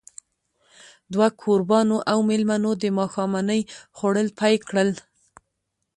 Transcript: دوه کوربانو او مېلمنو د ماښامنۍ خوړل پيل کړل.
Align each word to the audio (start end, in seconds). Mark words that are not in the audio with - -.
دوه 1.13 1.27
کوربانو 1.41 1.97
او 2.11 2.17
مېلمنو 2.29 2.71
د 2.83 2.85
ماښامنۍ 2.97 3.61
خوړل 3.97 4.27
پيل 4.39 4.59
کړل. 4.69 4.89